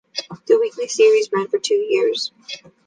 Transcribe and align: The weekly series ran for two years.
The 0.47 0.57
weekly 0.59 0.87
series 0.87 1.31
ran 1.31 1.47
for 1.47 1.59
two 1.59 1.75
years. 1.75 2.31